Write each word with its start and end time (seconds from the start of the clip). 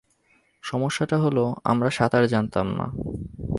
সমস্যাটা 0.63 1.17
হল, 1.17 1.37
আমরা 1.63 1.89
সাঁতার 1.89 2.27
জানতাম 2.27 2.67
না। 2.67 2.85